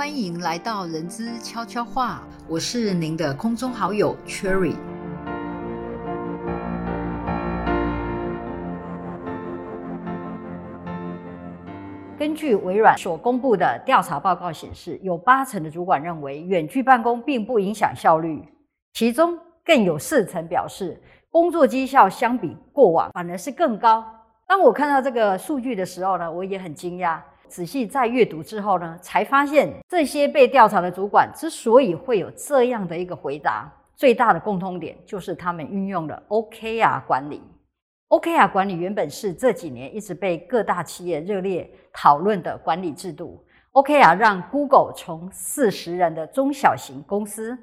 [0.00, 4.74] 欢迎来到人资悄悄话，我是您的空中好友 Cherry。
[12.18, 18.42] 根据微软所公布的调查报告显示，有八成的主管认为远距办公并不影响效率，
[18.94, 20.98] 其中更有四成表示
[21.30, 24.02] 工作绩效相比过往反而是更高。
[24.46, 27.18] 当我看到这个数据的时候呢，我也很惊讶。
[27.50, 37.42] 仔细再阅读之后呢，才发现这些被调查的主管之所以会有这样的一个回答，最大的共通点就是他们运用了 OKR 管理。
[38.08, 43.44] OKR 管理原本是这几年一直被各大企业热烈讨论的管理制度。
[43.72, 47.56] OKR 让 Google 从四十人的中小型公司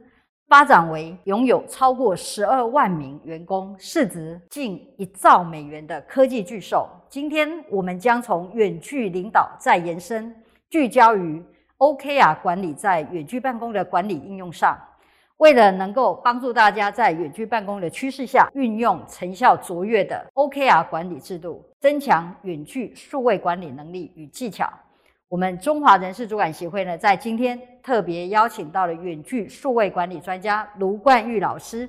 [0.48, 6.88] 发展为拥有超过十二万名员工、市值近一兆美元的科技巨兽。
[7.10, 10.34] 今天我们将从远距领导再延伸，
[10.70, 11.44] 聚焦于
[11.80, 14.78] OKR 管理在远距办公的管理应用上。
[15.36, 24.68] 为了能够帮助大家在远距办公的趋势下运用成效卓越的 OKR 管理制度，增强远距数位管理能力与技巧，
[25.30, 31.88] 我们中华人事主管协会呢，在今天特别邀请到了远距数位管理专家卢冠玉老师。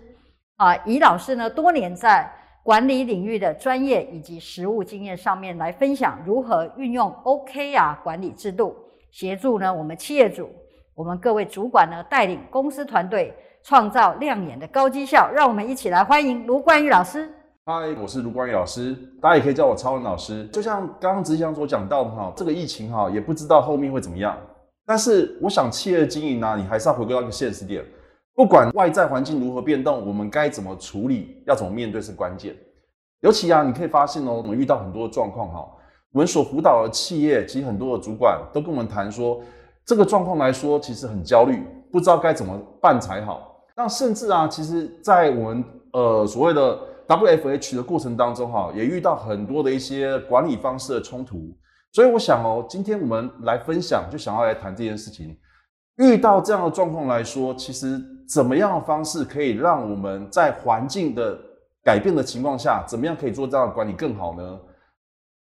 [0.56, 2.28] 啊，以老师呢多年在
[2.64, 8.74] 管理领域的专业以及实务经验上面来分享如何运用 OKR 管理制度，
[9.12, 10.50] 协助呢我们企业主。
[10.96, 17.32] 我们各位主管呢，带领公司团队创造亮眼的高绩效，让我们一起来欢迎卢冠玉老师。
[17.70, 20.42] 嗨，我是卢光宇老师，大家也可以叫我超文老师。
[20.46, 24.34] 就像刚刚执行长所讲到的哈，这个疫情哈也不知道后面会怎么样。
[24.86, 27.84] 但是我想企业经营呢，你还是要回归到一个现实点，
[28.34, 32.56] 不管外在环境如何变动，我们该怎么处理，要怎么面对是关键。
[33.20, 35.68] 尤其啊，你可以发现哦，我们遇到很多的状况哈，
[36.14, 39.42] 我们所辅导的企业，其实很多的主管都跟我们谈说。
[39.84, 43.62] 这个状况来说，其实很焦虑，不知道该怎么办才好。
[43.76, 46.78] 那甚至啊，其实，在我们呃所谓的
[47.08, 51.56] WFH 的过程当中，哈，也遇到很多的一些管理方式的冲突。
[51.90, 55.36] 所以我想哦，今天我们来分享，就想要来谈这件事情。
[55.96, 57.98] 遇到这样的状况来说，其实
[58.28, 61.36] 怎么样的方式可以让我们在环境的
[61.82, 64.60] 改变的情况下，怎么样可以做这样的管理更好呢？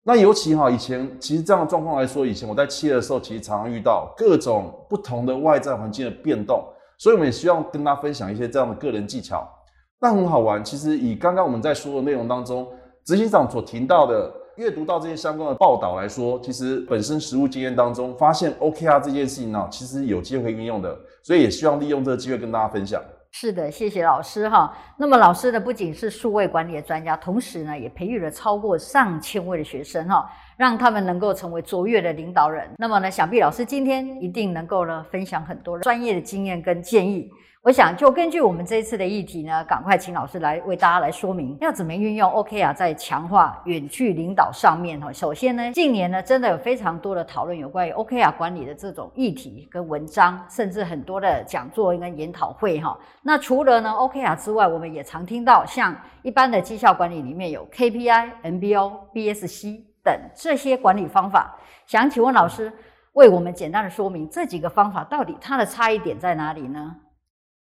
[0.04, 6.64] 那尤其哈，以前其实这样的状况来说，以前我在企业的时候，其实常常遇到各种不同的外在环境的变动，
[6.96, 9.52] 所以我们也希望跟大家分享一些这样的个人技巧。
[10.00, 12.68] 那很好玩，其实以刚刚我们在说的内容当中，
[13.04, 23.02] 执行长所提到的，阅读到这些相关的报道来说，其实本身实务经验当中发现 OKR 这件事情呢，其实有机会运用的，所以也希望利用这个机会跟大家分享。
[23.32, 24.74] 是的，谢谢老师哈。
[24.98, 30.26] 那么老师呢，不仅是数位管理的专家，同时呢，也培育了超过上千位的学生哈，
[30.56, 32.66] 让他们能够成为卓越的领导人。
[32.78, 37.30] 那么呢，想必老师今天一定能够呢，分享很多专业的经验跟建议。
[37.66, 45.12] 我想就根据我们这一次的议题呢，赶快请老师来为大家来说明，要怎么运用 OKR 在强化远距领导上面哈。
[45.12, 52.96] 首先呢，近年呢真的有非常多的讨论有关于 OKR 管理的这种议题跟文章，甚至很多的讲座跟研讨会哈。
[53.22, 61.56] 那除了呢 OKR 之外，我们也常听到像一般的绩效管理里面有 KPI、MBO、BSC 等这些管理方法。
[61.84, 62.72] 想请问老师
[63.14, 66.94] 为我们简单的说明这几个方法到底它的差异点在哪里呢？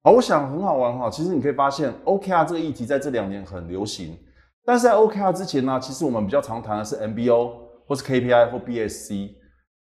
[0.03, 1.11] 好，我想很好玩哈。
[1.11, 4.17] 其实你可以发现，OKR 这个议题在这两年很流行。
[4.65, 7.51] 但是在 OKR 之前呢，其实我们比较常谈的是 MBO
[7.87, 9.31] 或是 KPI 或 BSC。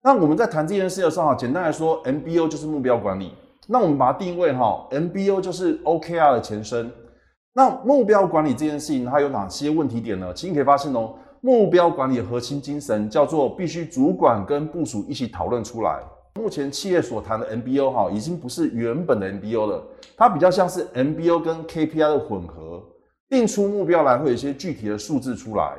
[0.02, 3.34] 那我们在谈这件事的时候，简单来说，MBO 就是目标管理。
[3.68, 6.90] 那我们把它定位哈，MBO 就是 OKR 的前身。
[7.52, 10.32] 那目标管理这件事情它有哪些问题点呢？
[10.34, 16.00] 其实你可以发现哦，目标管理的核心精神叫做必须主管跟部署一起讨论出来。
[16.34, 19.82] 目前企业所谈的 MBO 哈，已经不是原本的 MBO 了，
[20.16, 22.82] 它比较像是 MBO 跟 KPI 的混合，
[23.28, 25.76] 定出目标来会有一些具体的数字出来。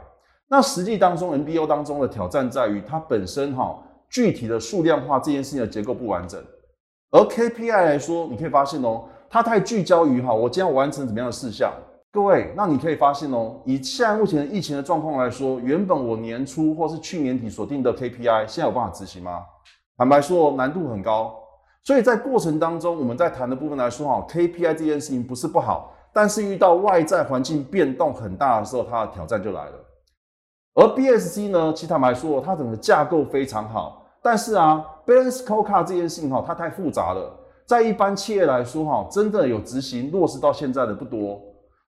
[0.50, 6.44] 那实际当中 MBO 当中的挑战在于它本身哈具体的数量化这件事情的结构不完整，
[7.12, 11.72] 而 KPI 来说，你可以发现哦，它太聚焦于哈我今天要完成怎么样的事项。
[12.12, 19.40] 各位，那你可以发现哦，以现在目前疫情的状况来说，原本我年初或是去年底所定的 KPI，现在有办法执行吗？
[20.02, 21.32] 坦白说，难度很高，
[21.84, 29.74] 所以在过程当中，我们在谈的部分来说，哈，KPI 这件事情不是不好，但是遇到外在环境变动很大的时候，它的挑战就来了。
[30.74, 37.32] 而 BSC 呢，其实坦白说，它整个架构非常好，但是啊，Balance Scorecard 这件事情哈，它太复杂了，
[37.68, 41.40] 在一般企业来说，哈，真的有执行落实到现在的不多。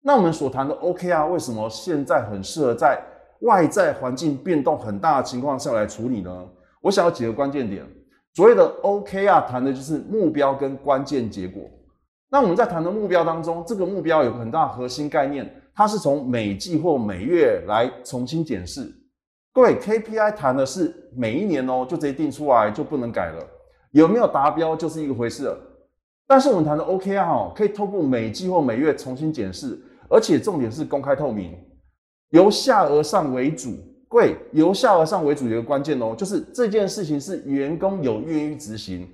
[0.03, 3.01] 那我们所谈的 OKR 为什么现在很适合在
[3.41, 6.45] 外在环境变动很大的情况下来处理呢？
[6.79, 7.83] 我想要几个关键点。
[8.33, 11.61] 所谓的 OKR 谈的就是目标跟关键结果。
[12.29, 18.91] 那我们在谈的目标当中，这个目标有个很大核心概念，它是从每季或每月来重新检视。
[19.53, 23.47] 各位 KPI 谈的是每一年哦，就直接定出来就不能改了，
[23.91, 25.57] 有没有达标就是一个回事了。
[26.25, 31.55] 但是我们谈的 OKR 哦，可以透过每季或每月重新检视，而且重点是公开透明，
[32.29, 33.77] 由下而上为主。
[34.13, 39.09] 各位，由下而上为主有一个关键哦，就是这件事情是员工有愿意执行，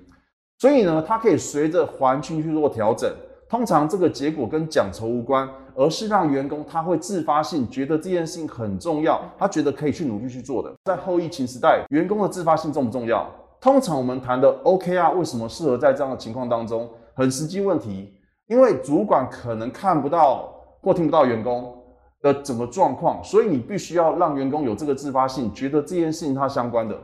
[0.58, 3.10] 所以呢，他可以随着环境去做调整。
[3.48, 10.70] 通常这个结果跟奖酬无关，而是让员工他会自发性觉得这件事情很重要，他觉得可以去努力去做的。
[10.84, 13.26] 在后疫情时代，员工的自发性重不重要？
[13.58, 16.86] 通常我们谈的 OKR 为什么适合在这样的情况当中？
[17.14, 18.12] 很实际问题，
[18.48, 21.79] 因为主管可能看不到或听不到员工
[22.22, 26.96] 的整个状况，所以你必须要让员工有这个自发性，觉得这件事情它相关的。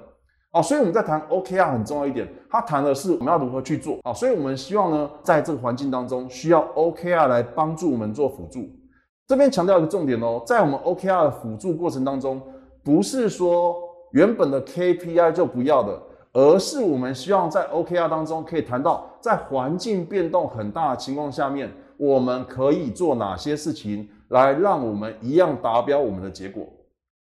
[0.53, 4.13] 哦，所以我们在谈 OKR 很重要一点，它谈的是我们要如何去做啊。
[4.13, 8.61] 所以我们希望呢，在这个环境当中，需要 OKR 来帮助我们做辅助。
[9.27, 12.41] 这边强调一个重点哦，在我们 OKR 的辅助过程当中，
[12.85, 13.77] 不是说
[14.13, 16.01] 原本的 KPI 就不要的，
[16.33, 26.67] 而是我们希望在 OKR 当中可以谈到，在环境变动很大的情况下面，我们可以做哪些事情来让我们一样达标我们的结果。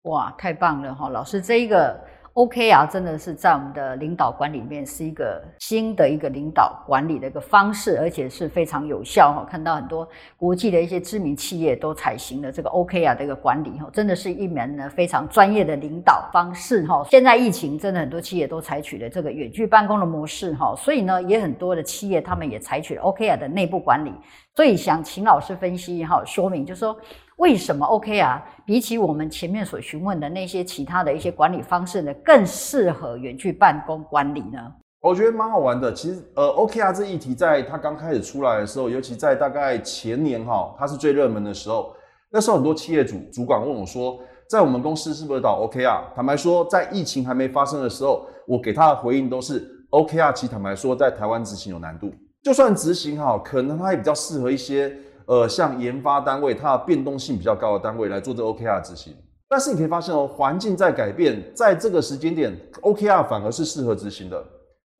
[0.03, 1.99] 哇，太棒了哈，老师这一个。
[2.35, 9.47] OK 啊，真的是在我们的领导管理里面是一个新的一个领导管理的一个方式，而且是非常有效哈。
[9.49, 10.05] 看到很多
[10.37, 17.07] 国际的一些知名企业都采行了这个 OK 啊的一个管理哈，真的是一门呢非常专业的领导方式哈。
[17.09, 24.13] 现在疫情真的很多企业都采取了这个远距办公的模式哈，所以呢也很多的企业他们也采取了 OK 啊的内部管理。
[24.57, 26.97] 所以想请老师分析哈，说明就是说。
[27.39, 28.41] 为什么 OK 啊？
[28.65, 34.73] 比起我们前面所询问的那些其他的一些管理方式呢，更适合远距办公管理呢？
[35.01, 35.93] 我觉得蛮好玩的。
[35.93, 41.93] 其实，呃，OKR 这议题在它刚开始出来的时候，尤其在大概前年哈，它是最热门的时候。
[42.31, 44.17] 那时候很多企业主主管问我说，
[44.49, 46.15] 在我们公司是不是导 OKR？
[46.15, 50.33] 坦白说，在疫情还没发生的时候，我给他的回应都是 OKR。
[50.35, 52.13] 其实坦白说，在台湾执行有难度，
[52.45, 54.95] 就算执行好，可能它也比较适合一些。
[55.27, 59.17] 呃，像研发单位，它的变动性比较高的单位来做这 OKR 执行，
[59.49, 64.45] 但是你可以发现哦，环境在改变，在这个时间点，OKR 反而是适合执行的。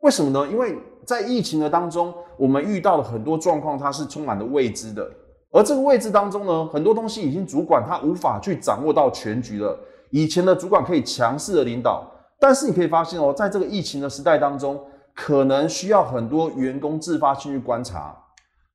[0.01, 0.49] 为什么呢？
[0.51, 5.07] 因为在疫情的当中，我们遇到了很多状况，它是充满了未知的。
[5.51, 9.79] 而这个未知当中呢，很多东西已经主管他无法去掌握到全局了。
[10.09, 12.03] 以前的主管可以强势的领导，
[12.41, 14.83] 但是你可以发现哦，在这个疫情的时代当中，
[15.15, 18.15] 可能需要很多员工自发性去观察。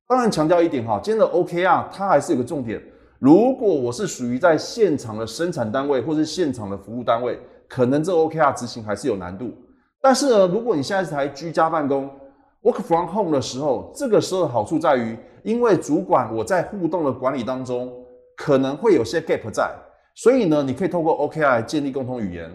[0.08, 2.82] 当然强调一点哈，今天的 OKR 它还是有个重点。
[3.18, 7.38] 如果我是属于在现场的生产单位或是现场的服务单位，
[7.68, 9.52] 可能这 OKR 执行还是有难度。
[10.00, 12.10] 但是呢，如果你现在是台居家办公
[12.62, 17.92] work from home 的时候，这个时候的好处在于，因为主管我在互动的管理当中
[18.36, 19.70] 可能会有些 gap 在，
[20.14, 22.50] 所以呢，你可以透过 OKR 来建立共同语言，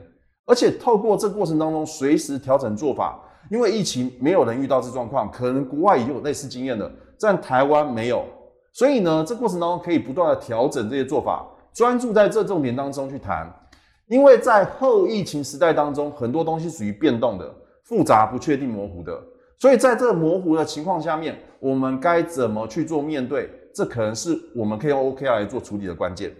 [0.47, 3.21] 而且透过这过程当中随时调整做法。
[3.49, 6.91] 因为疫情没有人遇到这状况，可能国外已经有类似经验了。
[7.19, 8.23] 但台湾没有，
[8.71, 11.43] 所以呢，这过程当中可以不断的调整这些做法，
[11.73, 13.51] 专注在这重点当中去谈。
[14.07, 17.51] 因为在后疫情时代当中，很多东西属于变动的、
[17.83, 19.19] 复杂、不确定、模糊的，
[19.57, 23.49] 所以在这模糊的情况下面，我们该怎么去做面对？
[23.73, 26.31] 这可能是我们可以用 OKR 来做处理的关键。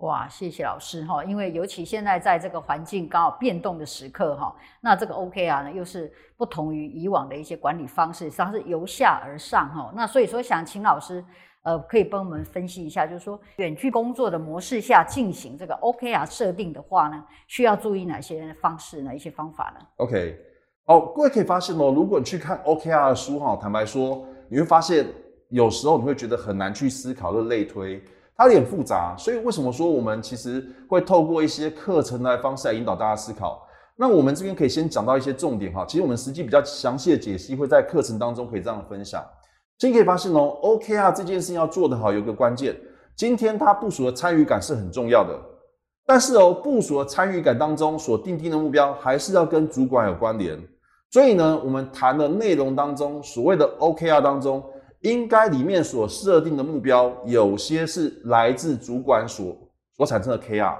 [0.00, 9.92] 哇，谢谢老师哈，因为尤其现在在这个环境刚好变动的时刻哈，那这个 OKR 呢又是不同于以往的一些管理方式，它是由下而上哈。
[9.94, 11.22] 那所以说想请老师，
[11.64, 19.14] 呃，可以帮我们分析一下，就是说远距工作的模式下进行这个 OKR 设定的话呢，需要注意哪些方式呢？
[19.14, 20.38] 一些方法呢？OK，
[20.86, 25.06] 好，各位可以发现哦，如果你去看 OKR 的书哈，坦白说，你会发现
[25.50, 28.02] 有时候你会觉得很难去思考的类推。
[28.40, 33.60] 它有点复杂，所以为什么说我们其实会透过一些课程的方式来引导大家思考？
[33.96, 35.84] 那我们这边可以先讲到一些重点哈。
[35.86, 39.22] 其实我们实际比较详细的解析会在课程当中可以这样分享。
[39.76, 42.74] 今天可以发现哦，OKR 这件事情要做得好，有个关键，
[43.14, 45.38] 今天它部署的参与感是很重要的。
[46.06, 50.58] 但是哦，部署的参与感当中所定定的目标还是要跟主管有关联。
[51.10, 54.64] 所以呢，我们谈的内容当中，所谓的 OKR 当中。
[55.00, 59.56] 应该里面所设定的目标，有些是来自主管所
[59.96, 60.76] 所产生的 KR，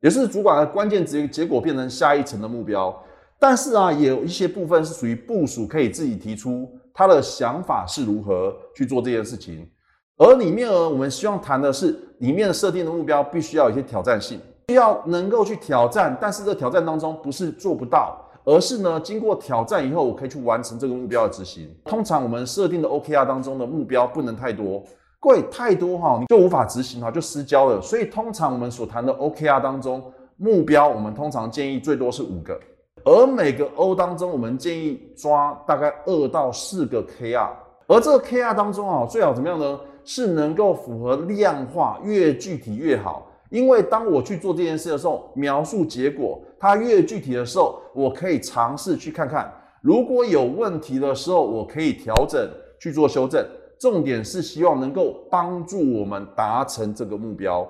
[0.00, 2.94] 也是主管的关键结结果变成下一层的目标。
[3.38, 9.68] 但是啊，也有一些部分是属于部署可以自己提出他的想法是如何去做这件事情。
[10.16, 16.16] 而里面呢，我们希望谈的是里面设定的目标必须要有一些挑战性，需要能够去挑战。
[16.20, 21.74] 但是这挑战当中不是做不到，而是呢经过挑战以后，我可以去完成这个目标的执行。
[21.84, 24.82] 通常我们设定的 OKR 当中的目标不能太多，
[25.18, 27.80] 各位太多哈，你就无法执行哈，就失焦了。
[27.80, 30.02] 所以通常我们所谈的 OKR 当中
[30.36, 32.58] 目标，我们通常建议最多是五个，
[33.04, 37.48] 而每个 O 当中，我们建议抓大概二到四个 KR，
[37.86, 39.80] 而这个 KR 当中啊，最好怎么样呢？
[40.06, 43.26] 是能够符合量化，越具体越好。
[43.50, 53.46] 因为当我去做这件事的时候，描述结果它越具体的时候，我可以尝试去看看，如果有问题的时候，我可以调整去做修正。
[53.78, 57.68] 重点是希望能够帮助我们达成这个目标。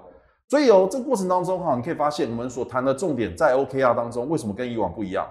[0.49, 5.27] 所以哦，这个过程当中哈，你可以发现我们所谈的重点在 OKR 当中，为什么跟以往不一样？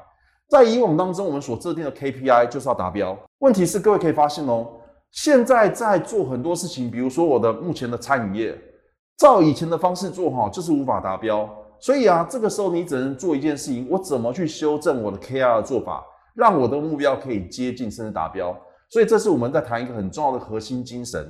[0.50, 3.17] 在以往当中，我们所制定的 KPI 就是要达标。
[3.39, 4.67] 问题是各位可以发现哦，
[5.12, 8.59] 现在在做很多事情，比如说我的目前的餐饮业。
[9.17, 11.50] 照以前的方式做哈，就是无法达标。
[11.79, 16.03] 所以啊，这个时候你只能做一件事情：我怎么去修正我的 KR 的做法，
[16.34, 18.55] 让我的目标可以接近甚至达标。
[18.89, 21.25] 所以这是我们在谈一个很重要的核心精神。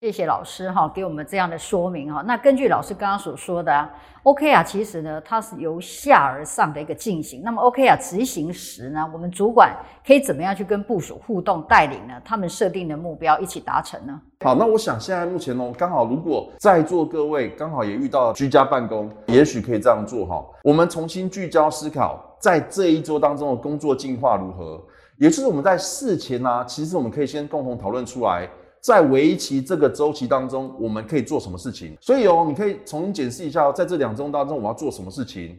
[0.00, 2.22] 谢谢老师哈，给我们这样的说明哈。
[2.22, 3.88] 那根据老师刚刚所说的
[4.22, 7.42] ，OK 啊，其实呢，它是由下而上的一个进行。
[7.42, 9.76] 那么 OK 啊，执行时呢，我们主管
[10.06, 12.14] 可以怎么样去跟部署互动带领呢？
[12.24, 14.20] 他们设定的目标一起达成呢？
[14.44, 20.46] 好，那我想现在目前呢，刚好如果在座各位刚好也遇到居家办公，也许可以这样做哈。
[20.62, 24.80] 我们重新聚焦思考，在这一周当中的工作进化如何？
[25.16, 28.48] 也就是我们在事前呢，其实我们可以先共同讨论出来。
[28.88, 31.94] 在围棋这个周期当中，我们可以做什么事情？
[32.00, 35.54] 所以哦，你可以重新检视一下，在这两周当中，我要做什么事情？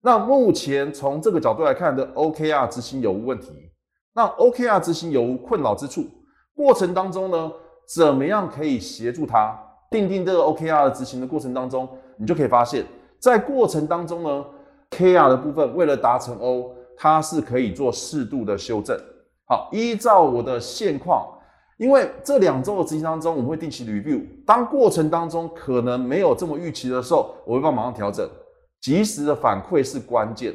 [0.00, 3.52] 那目前从这个角度来看的 OKR 执行有无问题？
[4.12, 6.04] 那 OKR 执行有无困扰之处？
[6.56, 7.52] 过程当中呢，
[7.86, 9.56] 怎么样可以协助他
[9.88, 12.84] 定定这个 OKR 的执行的过程当中，你就可以发现，
[13.20, 14.44] 在过程当中呢
[14.90, 18.98] ，KR 的部分为了达成 O，它是可以做适度的修正。
[19.46, 21.28] 好，依照我的现况。
[21.78, 24.22] 因为这两周的执行当中，我们会定期 review。
[24.46, 28.28] 当过程当中可能没有这么预期的时候，我会帮忙调整。
[28.80, 30.54] 及时的反馈是关键。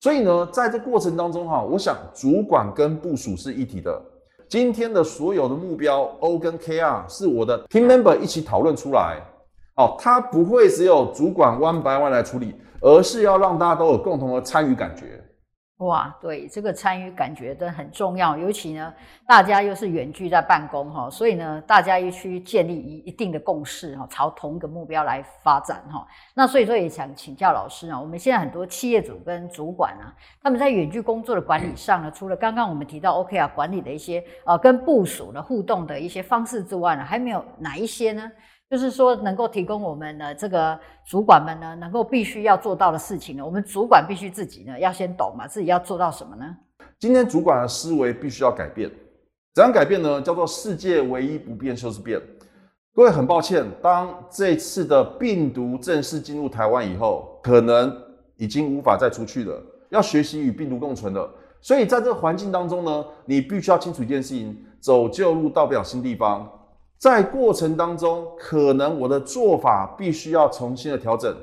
[0.00, 4.00] 所以呢，在这过程当中哈，我想主管跟部署是一体的。
[4.48, 9.20] 今天的所有的目标 O 跟 KR 是我的 team member 一起讨论出来。
[9.76, 15.19] 哦，它不会只有主管 one by one 来处理，而是要让大家都有共同的参与感觉。
[15.80, 18.92] 哇，对这个参与感觉都很重要，尤其呢，
[19.26, 26.06] 大家又是远距在办公哈，所以呢，大家又去建立一一定的共识哈，朝同一个目标来发展哈。
[26.34, 38.30] 那所以说也想请教老师啊，我们现在很多企业主跟主管啊，他们在远距工作的管理上呢，除了刚刚我们提到 OK 啊管理的一些呃跟部署的互动的一些方式之外呢，还没有哪一些呢？
[38.70, 46.56] 就是说，能够提供我们的这个主管们呢，能够必须要做到的事情呢，我们主管必须自己呢要先懂嘛，自己要做到什么呢？
[46.96, 48.88] 今天主管的思维必须要改变，
[49.54, 50.22] 怎样改变呢？
[50.22, 52.20] 叫做世界唯一不变就是变。
[52.94, 57.92] 各位很抱歉，当这次的病毒正式进入台湾以后，可能
[58.36, 61.28] 已经无法再出去了，要学习与病毒共存了。
[61.60, 66.48] 所以在这个环境当中呢，你必须要清楚一件事情：走旧路，到不了新地方。
[67.00, 71.34] 在过程当中，可能我的做法必须要重新的调整。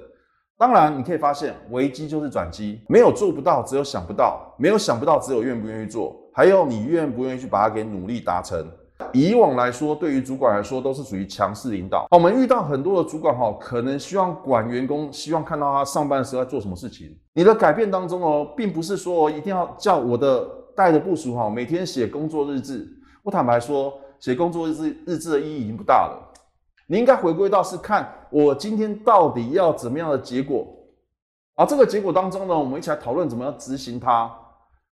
[0.56, 6.16] 当然，你可以发现危机就是转机，没有做不到，只有想不到；没有想不到，只有愿不愿意做。
[6.32, 8.64] 还有你愿不愿意去把它给努力达成。
[9.12, 12.06] 以往来说，对于主管来说都是属于强势领导。
[12.12, 17.18] 我们遇到很多的主管哈，可能希望管员工，希望看到他上班的时候在做什么事情。
[17.34, 22.88] 你的改变当中哦，并不是说一定要叫我的带的部署哈，每天写工作日志。
[23.24, 23.92] 我坦白说。
[24.20, 26.34] 写工作日志日志的意义已经不大了，
[26.88, 30.66] 你应该回归到是看我今天到底要怎么样的结果，
[31.56, 34.32] 而这个结果当中呢，我们一起来讨论怎么样执行它。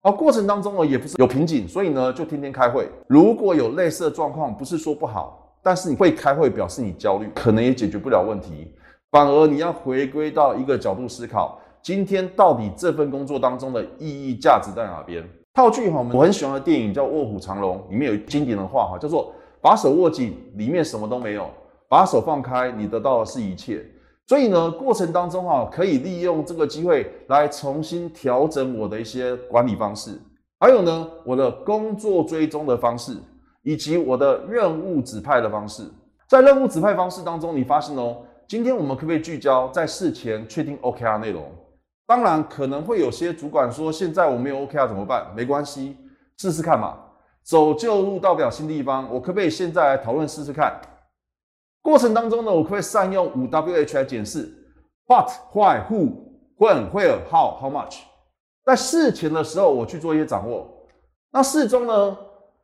[0.02, 2.88] 而过程当中呢，也不是有瓶颈，所以呢就天天开会。
[3.06, 8.74] 如果有类似的状况，不是说不好，但是你会开会表示你焦虑，可能也解决不了问题，
[9.10, 15.22] 反而你要回归到一个角度思考，今天到底这份工作当中的意义价值在哪边？
[15.52, 21.44] 套句哈，我很喜欢的电影叫《卧虎藏龙》，里面有经典的话哈，叫做“把手握紧，里面什么都没有；
[21.88, 23.84] 把手放开，你得到的是一切。”
[24.28, 30.12] 所以呢，过程当中哈，可以利用这个机会来重新调整我的一些管理方式，
[30.60, 33.16] 还有呢，我的工作追踪的方式，
[33.64, 35.82] 以及我的任务指派的方式。
[36.28, 41.42] 在任务指派方式当中，你发现哦，今天我们可不可以聚焦在事前确定 OKR 内容？
[42.10, 45.32] 当然可能会有些主管说，现在我没有 OKR 怎么办？
[45.32, 45.96] 没关系，
[46.38, 46.98] 试试看嘛。
[47.44, 50.80] 走旧路到不了新地方，我可不可以现在来讨论试试看？
[51.80, 54.52] 过程当中呢，我可不可以善用五 WH 来检视
[55.06, 56.16] ：What、Why、Who、
[56.58, 58.00] When、Where、How、How much？
[58.64, 60.68] 在事前的时候我去做一些掌握。
[61.30, 62.18] 那事中呢，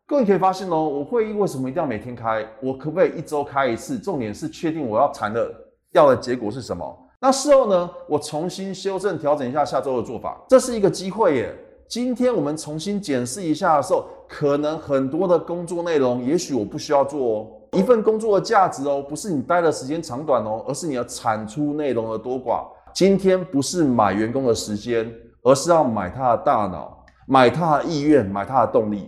[0.08, 2.44] 各位可以发现哦，我会议为什么一定要每天开？
[2.60, 3.96] 我可不可以一周开一次？
[3.96, 5.48] 重点是确定我要谈的
[5.92, 7.05] 要的结果是什么。
[7.18, 11.56] 那事后呢，我重新修正调整一下下周的做法，这是一个机会耶。
[11.88, 17.46] 今天我们重新检视一下的时候，可能很多的工作内容，也许我不需要做哦。
[17.72, 22.66] 一份工作的价值哦，不是你待的时间长短哦，而是你要产出内容的多寡。
[22.92, 25.10] 今天不是买员工的时间，
[25.42, 29.06] 而是要买他的大脑，买他的意愿，买他的动力。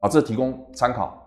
[0.00, 1.20] 啊，这提供参考。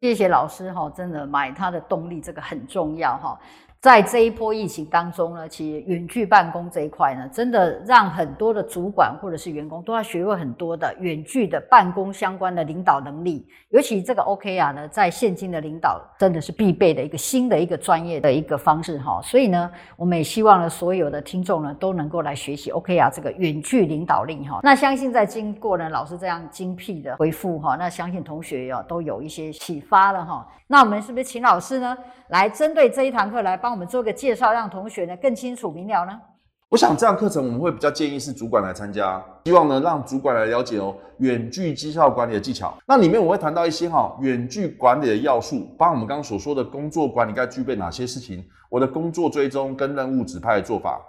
[0.00, 3.38] 谢谢老师哈，真的买他的动力这个很重要哈。
[3.80, 13.46] 在这一波疫情当中呢，其实远距办公这一块呢，真的让很多的主管或者是员工都要学会很多的远距的办公相关的领导能力。
[13.70, 19.18] 尤其这个 OKR 呢，在现今的领导真的是必备的一个新的一个专业的一个方式哈。
[19.22, 24.60] 所以呢，我们也希望呢，所有的听众呢，都能够来学习 OKR 这个远距领导力哈。
[24.62, 30.46] 那相信在经过呢老师这样精辟的回复哈，那相信同学呀都有一些启发了哈。
[30.66, 31.96] 那我们是不是请老师呢，
[32.28, 36.20] 来针对这一堂课来帮我们做个介绍，让同学呢更清楚明了呢？
[36.68, 42.76] 我想这样课程我们会比较建议是主管来参加，希望呢让主管来了解哦远距绩效管理的技巧。
[42.86, 51.00] 那里面我会谈到一些哈远距管理的要素，把我们刚刚所说的工作管理该具备哪些事情，我的工作追踪跟任务指派的做法，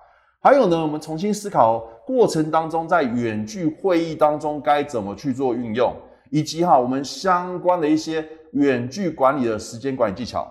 [0.41, 5.95] 还有呢我们重新思考过程当中在远距会议当中该怎么去做运用，
[6.29, 8.23] 以及哈我们相关的一些。
[8.53, 10.45] 远距管理的时间管理技巧，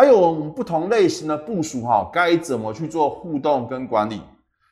[0.00, 4.22] 还有不同类型的部署哈，该怎么去做互动跟管理？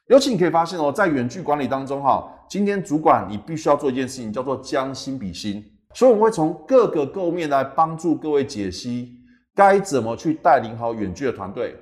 [0.06, 5.62] 尤其你可以发现哦，在远距管理当中哈，今天主管你必须要做一件事情，叫做将心比心。
[5.92, 9.18] 所以我们会从各个构面来帮助各位解析，
[9.54, 11.76] 该怎么去带领好远距的团队。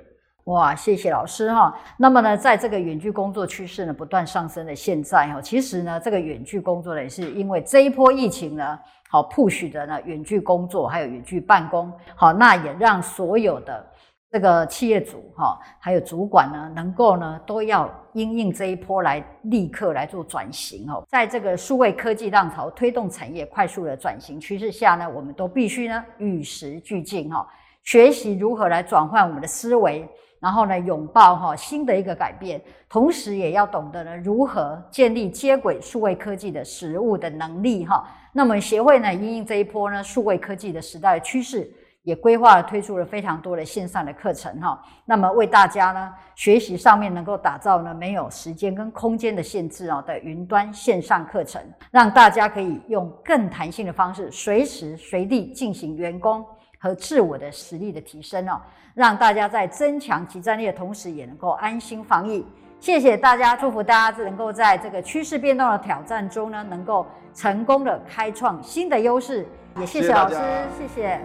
[0.46, 1.72] 哇，谢谢老师哈。
[1.96, 8.76] 那么呢，在这个远距工作趋势呢不断上升的现在哈，其实呢，这个远距工作呢，也是因为这一波疫情呢，
[9.08, 13.86] 好 push 的呢远距工作还有远距办公，好，那也让所有的
[14.30, 21.04] 这个企业主哈，还有主管呢，能够呢都要因应这一波来立刻来做转型哦。
[21.08, 27.46] 在这个数位科技浪潮推动产业快速的转型趋势下呢，我们都必须呢与时俱进哈，
[27.84, 30.08] 学习如何来转换我们的思维。
[30.40, 38.06] 然后呢，拥抱哈新的一个改变，同时也要懂得呢如何建立接轨数位科技的实物的能力哈。
[38.32, 41.68] 那么协会呢，因应这一波呢数位科技的时代的趋势，
[42.02, 44.78] 也规划推出了非常多的线上的课程哈。
[45.06, 56.44] 那么为大家呢学习上面能够打造呢没有时间跟空间的限制哦的云端线上课程，让大家可以用更弹性的方式，随时随地进行员工。
[56.78, 58.60] 和自我的实力的提升哦，
[58.94, 62.44] 让大家在增强其战力的同时，也能够安心防疫。
[62.78, 69.46] 谢谢大家，祝福大家能够在这个趋势变动的挑战中呢，能够成功的开创新的优势。
[69.78, 70.36] 也谢谢老师，
[70.78, 71.20] 谢谢。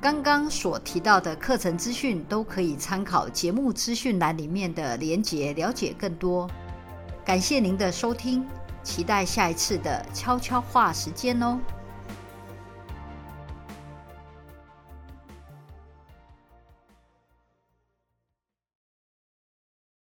[0.00, 6.48] 刚刚所提到的课程资讯都可以参考节目资讯栏里面的连结，了解更多。
[7.24, 8.44] 感谢您的收听。
[8.82, 11.58] 期待下一次的悄悄话时间哦。